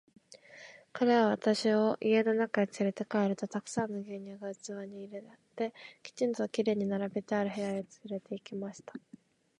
[0.93, 5.23] 彼は私を家の中へつれて帰ると、たくさんの牛乳が器に入れ
[5.55, 8.95] て、きちんと綺麗に並べてある部屋へつれて行きました。